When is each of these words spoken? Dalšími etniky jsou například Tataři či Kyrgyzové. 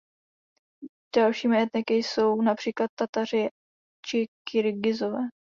Dalšími 1.15 1.61
etniky 1.61 1.93
jsou 1.95 2.41
například 2.41 2.91
Tataři 2.95 3.49
či 4.05 4.27
Kyrgyzové. 4.49 5.23